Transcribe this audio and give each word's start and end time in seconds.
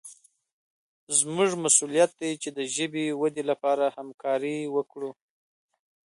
زموږ 1.17 1.49
مسوولیت 1.63 2.11
دی 2.21 2.31
چې 2.41 2.49
د 2.57 2.59
ژبې 2.75 3.05
ودې 3.21 3.43
لپاره 3.51 3.85
همکاري 3.97 4.57
وکړو. 4.75 5.11